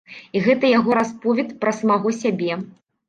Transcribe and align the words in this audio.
І 0.37 0.39
гэта 0.45 0.71
яго 0.79 0.95
расповед 0.99 1.53
пра 1.65 1.75
самога 1.81 2.15
сабе. 2.21 2.51